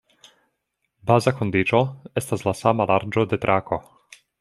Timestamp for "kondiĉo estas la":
1.41-2.57